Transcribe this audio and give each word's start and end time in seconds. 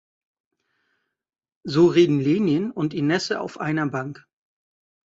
So 1.63 1.85
reden 1.85 2.19
Lenin 2.21 2.71
und 2.71 2.95
Inessa 2.95 3.35
auf 3.37 3.59
einer 3.59 3.85
Bank. 3.87 4.25